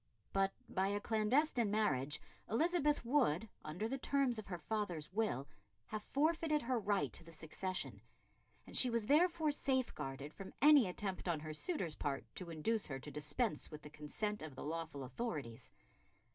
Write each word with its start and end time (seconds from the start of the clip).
But 0.33 0.51
by 0.67 0.87
a 0.87 0.99
clandestine 0.99 1.69
marriage 1.69 2.19
Elizabeth 2.49 3.05
would, 3.05 3.47
under 3.63 3.87
the 3.87 3.99
terms 3.99 4.39
of 4.39 4.47
her 4.47 4.57
father's 4.57 5.13
will, 5.13 5.47
have 5.85 6.01
forfeited 6.01 6.63
her 6.63 6.79
right 6.79 7.13
to 7.13 7.23
the 7.23 7.31
succession, 7.31 8.01
and 8.65 8.75
she 8.75 8.89
was 8.89 9.05
therefore 9.05 9.51
safeguarded 9.51 10.33
from 10.33 10.55
any 10.59 10.87
attempt 10.87 11.27
on 11.27 11.41
her 11.41 11.53
suitor's 11.53 11.95
part 11.97 12.25
to 12.33 12.49
induce 12.49 12.87
her 12.87 12.97
to 12.97 13.11
dispense 13.11 13.69
with 13.69 13.83
the 13.83 13.91
consent 13.91 14.41
of 14.41 14.55
the 14.55 14.63
lawful 14.63 15.03
authorities. 15.03 15.71